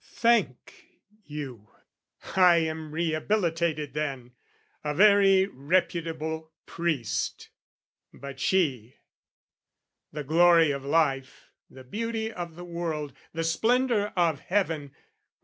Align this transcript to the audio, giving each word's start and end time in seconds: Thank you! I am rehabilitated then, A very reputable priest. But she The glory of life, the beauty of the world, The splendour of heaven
Thank 0.03 0.73
you! 1.25 1.69
I 2.35 2.55
am 2.55 2.91
rehabilitated 2.91 3.93
then, 3.93 4.31
A 4.83 4.95
very 4.95 5.45
reputable 5.45 6.49
priest. 6.65 7.49
But 8.11 8.39
she 8.39 8.95
The 10.11 10.23
glory 10.23 10.71
of 10.71 10.83
life, 10.83 11.51
the 11.69 11.83
beauty 11.83 12.31
of 12.33 12.55
the 12.55 12.65
world, 12.65 13.13
The 13.33 13.43
splendour 13.43 14.11
of 14.17 14.39
heaven 14.39 14.95